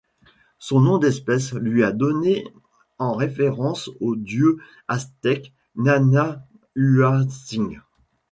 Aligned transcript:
Son 0.57 0.79
nom 0.81 0.97
d'espèce 0.97 1.53
lui 1.53 1.83
a 1.83 1.89
été 1.89 1.97
donné 1.99 2.47
en 2.97 3.13
référence 3.13 3.91
au 3.99 4.15
dieu 4.15 4.57
aztèque 4.87 5.53
Nanahuatzin. 5.75 7.69